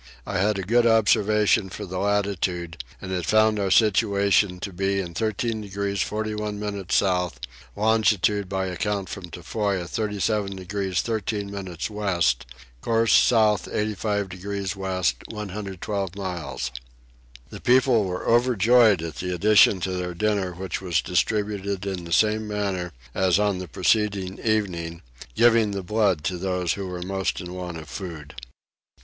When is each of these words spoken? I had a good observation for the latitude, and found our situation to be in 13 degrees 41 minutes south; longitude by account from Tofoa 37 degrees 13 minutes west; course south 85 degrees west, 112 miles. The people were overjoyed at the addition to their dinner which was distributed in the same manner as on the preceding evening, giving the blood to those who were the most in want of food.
I 0.25 0.39
had 0.39 0.57
a 0.57 0.63
good 0.63 0.87
observation 0.87 1.69
for 1.69 1.85
the 1.85 1.99
latitude, 1.99 2.83
and 2.99 3.23
found 3.23 3.59
our 3.59 3.69
situation 3.69 4.59
to 4.61 4.73
be 4.73 4.99
in 4.99 5.13
13 5.13 5.61
degrees 5.61 6.01
41 6.01 6.57
minutes 6.59 6.95
south; 6.95 7.39
longitude 7.75 8.49
by 8.49 8.65
account 8.65 9.09
from 9.09 9.29
Tofoa 9.29 9.85
37 9.87 10.55
degrees 10.55 11.01
13 11.03 11.51
minutes 11.51 11.87
west; 11.87 12.47
course 12.81 13.13
south 13.13 13.67
85 13.71 14.29
degrees 14.29 14.75
west, 14.75 15.17
112 15.29 16.15
miles. 16.15 16.71
The 17.51 17.61
people 17.61 18.03
were 18.05 18.27
overjoyed 18.27 19.03
at 19.03 19.17
the 19.17 19.31
addition 19.35 19.79
to 19.81 19.91
their 19.91 20.15
dinner 20.15 20.53
which 20.53 20.81
was 20.81 20.99
distributed 21.03 21.85
in 21.85 22.05
the 22.05 22.11
same 22.11 22.47
manner 22.47 22.91
as 23.13 23.37
on 23.37 23.59
the 23.59 23.67
preceding 23.67 24.39
evening, 24.39 25.03
giving 25.35 25.69
the 25.69 25.83
blood 25.83 26.23
to 26.23 26.39
those 26.39 26.73
who 26.73 26.87
were 26.87 27.01
the 27.01 27.05
most 27.05 27.39
in 27.39 27.53
want 27.53 27.77
of 27.77 27.87
food. 27.87 28.33